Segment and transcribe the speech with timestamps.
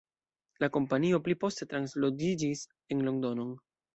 [0.63, 2.65] La kompanio pli poste transloĝiĝis
[2.95, 3.53] en Londonon.